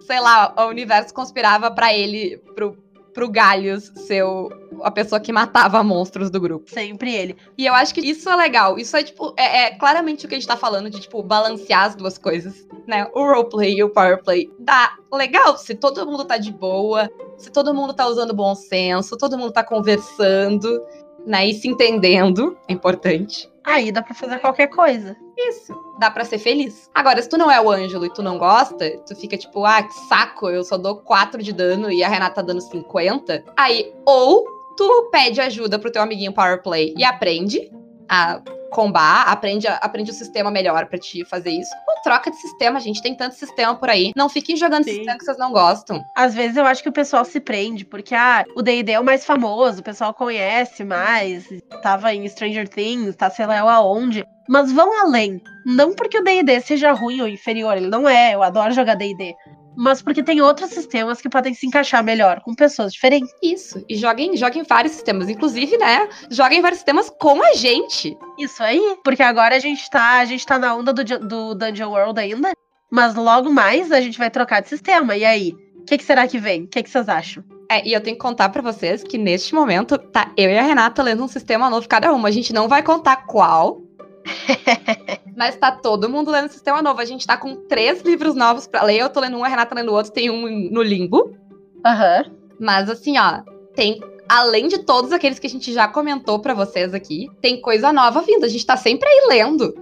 [0.00, 2.76] sei lá, o universo conspirava pra ele, pro,
[3.14, 4.50] pro Galhos ser o-
[4.82, 6.68] a pessoa que matava monstros do grupo.
[6.68, 7.36] Sempre ele.
[7.56, 8.76] E eu acho que isso é legal.
[8.76, 11.84] Isso é, tipo, é, é claramente o que a gente tá falando de, tipo, balancear
[11.84, 13.08] as duas coisas, né?
[13.14, 14.50] O roleplay e o powerplay.
[14.58, 19.16] Dá legal se todo mundo tá de boa, se todo mundo tá usando bom senso,
[19.16, 20.82] todo mundo tá conversando,
[21.26, 21.46] né?
[21.46, 22.56] E se entendendo.
[22.68, 23.50] É importante.
[23.64, 25.16] Aí dá pra fazer qualquer coisa.
[25.36, 25.74] Isso.
[25.98, 26.90] Dá pra ser feliz.
[26.94, 29.82] Agora, se tu não é o Ângelo e tu não gosta, tu fica tipo, ah,
[29.82, 33.44] que saco, eu só dou 4 de dano e a Renata tá dando 50.
[33.56, 34.44] Aí, ou
[34.76, 37.70] tu pede ajuda pro teu amiguinho Powerplay e aprende
[38.08, 38.40] a
[38.74, 41.70] combar, aprende, aprende o sistema melhor pra te fazer isso.
[41.88, 43.00] Ou troca de sistema, gente.
[43.00, 44.12] Tem tanto sistema por aí.
[44.16, 44.94] Não fiquem jogando Sim.
[44.94, 46.04] sistema que vocês não gostam.
[46.14, 49.04] Às vezes eu acho que o pessoal se prende, porque ah, o D&D é o
[49.04, 51.48] mais famoso, o pessoal conhece mais,
[51.82, 54.26] tava em Stranger Things, tá sei lá aonde.
[54.48, 55.40] Mas vão além.
[55.64, 59.34] Não porque o D&D seja ruim ou inferior, ele não é, eu adoro jogar D&D.
[59.76, 63.30] Mas porque tem outros sistemas que podem se encaixar melhor com pessoas diferentes.
[63.42, 63.84] Isso.
[63.88, 65.28] E joguem, joguem vários sistemas.
[65.28, 66.08] Inclusive, né?
[66.30, 68.16] Joguem vários sistemas com a gente.
[68.38, 71.90] Isso aí, porque agora a gente tá, a gente tá na onda do, do Dungeon
[71.90, 72.52] World ainda,
[72.90, 75.16] mas logo mais a gente vai trocar de sistema.
[75.16, 75.54] E aí?
[75.78, 76.62] O que, que será que vem?
[76.62, 77.44] O que, que vocês acham?
[77.70, 80.62] É, e eu tenho que contar pra vocês que neste momento tá eu e a
[80.62, 82.28] Renata lendo um sistema novo cada uma.
[82.28, 83.82] A gente não vai contar qual.
[85.36, 87.00] mas tá todo mundo lendo sistema novo.
[87.00, 88.98] A gente tá com três livros novos pra ler.
[88.98, 91.36] Eu tô lendo um, a Renata lendo o outro, tem um no limbo.
[91.84, 92.24] Aham.
[92.58, 93.42] Mas assim, ó,
[93.74, 94.00] tem.
[94.28, 98.22] Além de todos aqueles que a gente já comentou pra vocês aqui, tem coisa nova
[98.22, 98.44] vindo.
[98.44, 99.74] A gente tá sempre aí lendo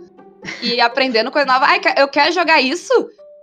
[0.61, 1.67] e aprendendo coisa nova.
[1.67, 2.93] Ai, eu quero jogar isso?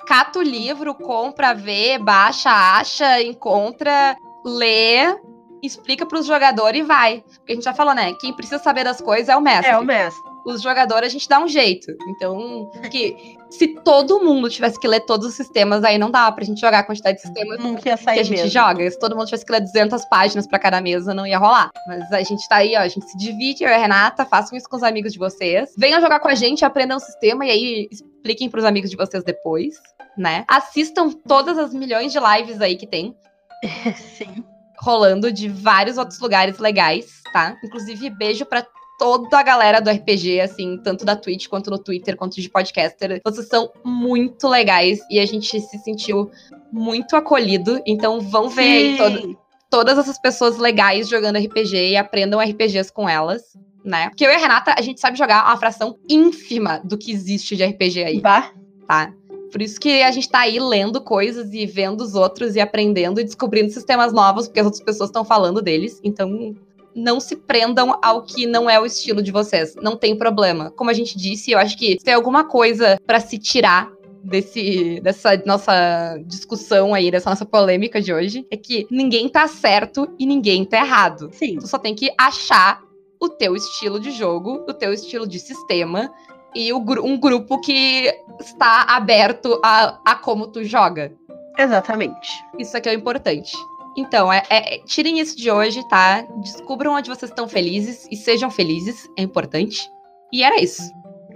[0.06, 5.16] Cata o livro, compra, vê, baixa, acha, encontra, lê,
[5.62, 7.24] explica pros jogadores e vai.
[7.38, 8.14] Porque a gente já falou, né?
[8.20, 10.29] Quem precisa saber das coisas é o mestre É o mestre.
[10.54, 11.92] Os jogadores a gente dá um jeito.
[12.10, 16.44] Então, que se todo mundo tivesse que ler todos os sistemas, aí não dá pra
[16.44, 18.50] gente jogar a quantidade de sistemas ia que a gente mesmo.
[18.50, 18.90] joga.
[18.92, 21.70] Se todo mundo tivesse que ler 200 páginas pra cada mesa, não ia rolar.
[21.88, 24.58] Mas a gente tá aí, ó, a gente se divide, eu e a Renata, façam
[24.58, 25.72] isso com os amigos de vocês.
[25.78, 29.24] Venham jogar com a gente, aprendam o sistema e aí expliquem pros amigos de vocês
[29.24, 29.76] depois,
[30.18, 30.46] né?
[30.48, 33.16] Assistam todas as milhões de lives aí que tem
[34.18, 34.44] Sim.
[34.80, 37.56] rolando de vários outros lugares legais, tá?
[37.64, 38.66] Inclusive, beijo pra
[39.00, 43.22] toda a galera do RPG, assim, tanto da Twitch quanto no Twitter, quanto de podcaster.
[43.24, 46.30] Vocês são muito legais e a gente se sentiu
[46.72, 47.82] muito acolhido.
[47.88, 49.38] Então, vão ver aí todo-
[49.70, 53.58] todas essas pessoas legais jogando RPG e aprendam RPGs com elas.
[53.86, 54.10] Né?
[54.10, 57.56] Porque eu e a Renata, a gente sabe jogar uma fração ínfima do que existe
[57.56, 58.52] de RPG aí Bah.
[58.86, 59.14] tá?
[59.50, 63.22] Por isso que a gente tá aí lendo coisas e vendo os outros e aprendendo
[63.22, 66.00] e descobrindo sistemas novos, porque as outras pessoas estão falando deles.
[66.04, 66.56] Então,
[66.96, 69.76] não se prendam ao que não é o estilo de vocês.
[69.76, 70.72] Não tem problema.
[70.72, 73.92] Como a gente disse, eu acho que se tem alguma coisa pra se tirar
[74.24, 80.10] desse dessa nossa discussão aí, dessa nossa polêmica de hoje, é que ninguém tá certo
[80.20, 81.30] e ninguém tá errado.
[81.32, 81.58] Sim.
[81.58, 82.82] Tu só tem que achar
[83.20, 86.12] o teu estilo de jogo, o teu estilo de sistema
[86.56, 91.12] e o um grupo que está aberto a, a como tu joga.
[91.58, 92.30] Exatamente.
[92.58, 93.52] Isso aqui é o importante.
[94.00, 96.22] Então, é, é- tirem isso de hoje, tá?
[96.42, 99.92] Descubram onde vocês estão felizes e sejam felizes, é importante.
[100.32, 100.82] E era isso.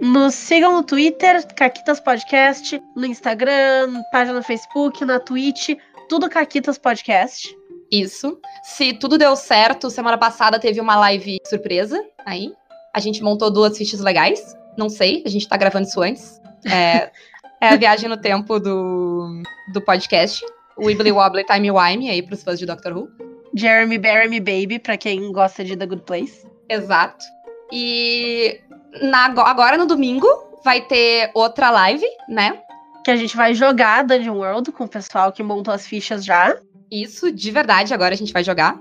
[0.00, 5.76] Nos sigam no Twitter, Caquitas Podcast, no Instagram, página no Facebook, na Twitch,
[6.08, 7.54] tudo Caquitas Podcast.
[7.92, 8.38] Isso.
[8.62, 12.50] Se tudo deu certo, semana passada teve uma live surpresa aí.
[12.94, 14.56] A gente montou duas fichas legais.
[14.76, 16.40] Não sei, a gente tá gravando isso antes.
[16.64, 17.10] É,
[17.60, 20.42] é a viagem no tempo do, do podcast.
[20.78, 23.08] Wibbly Wobbly Time Wime aí pros fãs de Doctor Who.
[23.56, 26.46] Jeremy Barry Baby, pra quem gosta de The Good Place.
[26.68, 27.24] Exato.
[27.72, 28.60] E
[29.02, 30.26] na, agora no domingo
[30.64, 32.58] vai ter outra live, né?
[33.04, 36.56] Que a gente vai jogar Dungeon World com o pessoal que montou as fichas já.
[36.90, 38.78] Isso, de verdade, agora a gente vai jogar.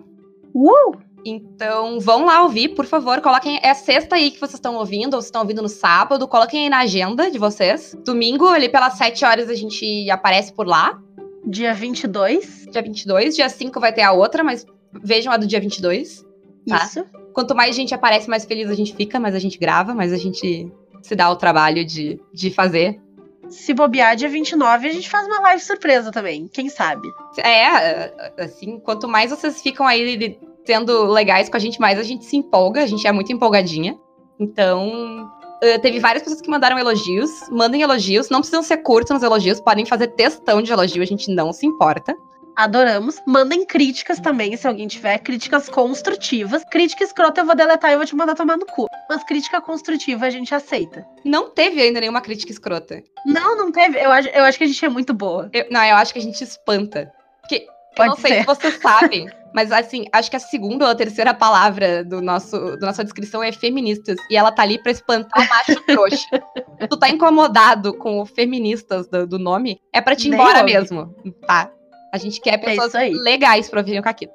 [0.53, 1.03] Uh!
[1.25, 3.21] Então, vão lá ouvir, por favor.
[3.21, 3.59] Coloquem.
[3.63, 6.27] É sexta aí que vocês estão ouvindo, ou vocês estão ouvindo no sábado.
[6.27, 7.95] Coloquem aí na agenda de vocês.
[8.03, 10.99] Domingo, ali pelas 7 horas, a gente aparece por lá.
[11.45, 12.67] Dia 22.
[12.71, 13.35] Dia 22.
[13.35, 14.65] Dia 5 vai ter a outra, mas
[15.03, 16.25] vejam a do dia 22.
[16.67, 16.83] Tá?
[16.85, 17.05] Isso.
[17.33, 20.17] Quanto mais gente aparece, mais feliz a gente fica, mais a gente grava, mais a
[20.17, 22.99] gente se dá o trabalho de, de fazer.
[23.49, 27.07] Se bobear, dia 29 a gente faz uma live surpresa também, quem sabe?
[27.37, 32.23] É, assim, quanto mais vocês ficam aí sendo legais com a gente, mais a gente
[32.23, 33.97] se empolga, a gente é muito empolgadinha.
[34.39, 35.22] Então,
[35.63, 37.29] uh, teve várias pessoas que mandaram elogios.
[37.49, 41.33] Mandem elogios, não precisam ser curtos nos elogios, podem fazer textão de elogio, a gente
[41.33, 42.15] não se importa.
[42.55, 43.19] Adoramos.
[43.25, 45.17] Mandem críticas também, se alguém tiver.
[45.19, 46.63] Críticas construtivas.
[46.69, 48.85] Crítica escrota eu vou deletar e eu vou te mandar tomar no cu.
[49.09, 51.05] Mas crítica construtiva a gente aceita.
[51.25, 53.01] Não teve ainda nenhuma crítica escrota.
[53.25, 53.99] Não, não teve.
[53.99, 55.49] Eu acho, eu acho que a gente é muito boa.
[55.51, 57.11] Eu, não, eu acho que a gente espanta.
[57.41, 58.39] Porque Pode eu não sei ser.
[58.39, 62.77] se vocês sabem, mas assim, acho que a segunda ou a terceira palavra do nosso,
[62.77, 64.17] da nossa descrição é feministas.
[64.29, 66.43] E ela tá ali pra espantar o macho trouxa.
[66.89, 70.73] tu tá incomodado com o feministas do, do nome, é pra te ir embora ouve.
[70.73, 71.71] mesmo, tá?
[72.11, 73.13] A gente quer pessoas isso aí.
[73.13, 74.33] legais pra ouvirem o Caquito.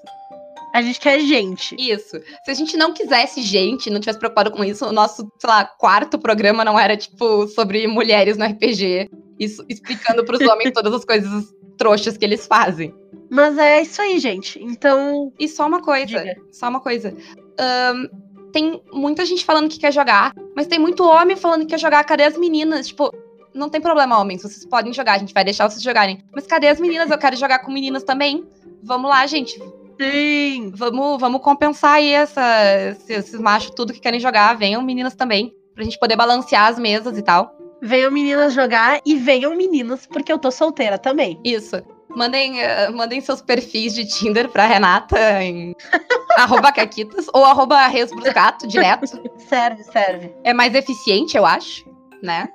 [0.75, 1.75] A gente quer gente.
[1.79, 2.21] Isso.
[2.44, 5.64] Se a gente não quisesse gente, não tivesse preocupado com isso, o nosso, sei lá,
[5.64, 9.09] quarto programa não era, tipo, sobre mulheres no RPG.
[9.38, 11.44] Isso, explicando pros homens todas as coisas
[11.79, 12.95] trouxas que eles fazem.
[13.31, 14.62] Mas é isso aí, gente.
[14.62, 16.35] Então, E só uma coisa, Diga.
[16.53, 17.14] só uma coisa.
[17.59, 18.07] Ahn,
[18.53, 22.03] tem muita gente falando que quer jogar, mas tem muito homem falando que quer jogar.
[22.05, 22.88] Cadê as meninas?
[22.88, 23.11] Tipo,
[23.55, 24.43] não tem problema, homens.
[24.43, 26.23] Vocês podem jogar, a gente vai deixar vocês jogarem.
[26.35, 27.11] Mas cadê as meninas?
[27.11, 28.47] Eu quero jogar com meninas também.
[28.83, 29.61] Vamos lá, gente.
[30.01, 30.71] sim.
[30.75, 32.43] Vamos, vamos compensar aí essa,
[32.91, 34.57] esses, esses machos tudo que querem jogar.
[34.57, 35.53] Venham meninas também.
[35.75, 37.58] Pra gente poder balancear as mesas e tal.
[37.81, 41.41] Venham meninas jogar e venham meninos, porque eu tô solteira também.
[41.45, 41.83] Isso.
[42.09, 45.75] Mandem, eh, mandem seus perfis de Tinder pra Renata em
[46.37, 49.07] arroba caquitas ou arroba resbruscato direto.
[49.49, 50.35] Serve, serve.
[50.43, 51.85] É mais eficiente, eu acho,
[52.23, 52.49] né?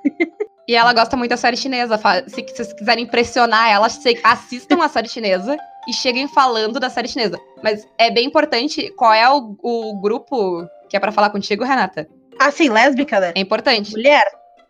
[0.68, 1.98] E ela gosta muito da série chinesa.
[2.26, 5.56] Se vocês quiserem impressionar ela, assistam a série chinesa
[5.88, 7.38] e cheguem falando da série chinesa.
[7.62, 12.08] Mas é bem importante qual é o, o grupo que é pra falar contigo, Renata.
[12.38, 13.32] Ah, sim, lésbica, né?
[13.34, 13.92] É importante.
[13.92, 14.24] Mulher.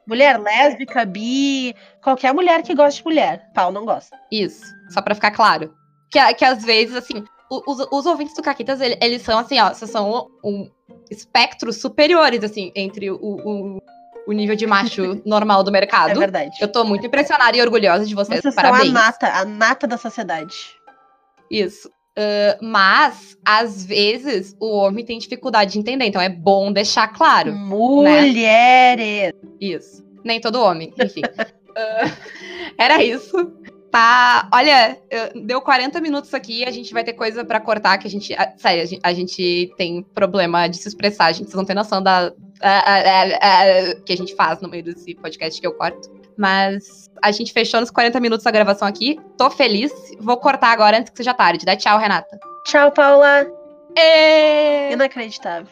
[0.07, 3.51] Mulher lésbica, bi, qualquer mulher que goste de mulher.
[3.55, 4.17] Pau não gosta.
[4.31, 4.65] Isso.
[4.91, 5.73] Só pra ficar claro.
[6.11, 9.73] Que, que às vezes, assim, os, os ouvintes do Caquitas, ele- eles, são assim, ó,
[9.75, 10.71] são um,
[11.11, 13.79] espectros superiores, assim, entre o, o,
[14.27, 16.19] o nível de macho normal do É mercado.
[16.19, 16.57] verdade.
[16.61, 18.41] Eu tô muito impressionada e orgulhosa de vocês.
[18.41, 18.85] Vocês Parabéns.
[18.89, 20.55] são a nata, a nata da sociedade.
[21.51, 21.91] Isso.
[22.17, 26.07] Ah, mas, às vezes, o homem tem dificuldade de entender.
[26.07, 27.53] Então é bom deixar claro.
[27.53, 29.35] Mulheres.
[29.61, 30.05] Isso.
[30.25, 31.23] Nem todo homem, enfim.
[31.77, 32.09] Ah,
[32.79, 33.53] era isso.
[33.91, 34.49] Tá.
[34.55, 34.97] Olha,
[35.45, 36.65] deu 40 minutos aqui.
[36.65, 37.99] A gente vai ter coisa pra cortar.
[37.99, 38.33] Que a gente.
[38.35, 41.25] ah, sério, a gente, a gente tem problema de se expressar.
[41.25, 42.33] A gente vocês não tem noção da.
[42.63, 46.09] ah, ah, que a gente faz no meio desse podcast que eu corto.
[46.37, 49.21] Mas a gente fechou nos 40 minutos a gravação aqui.
[49.37, 49.93] Tô feliz.
[50.21, 51.65] Vou cortar agora antes que seja tarde.
[51.65, 52.39] Dá tchau, Renata.
[52.67, 53.47] Tchau, Paula.
[53.97, 54.93] Ê!
[54.93, 55.69] Inacreditável.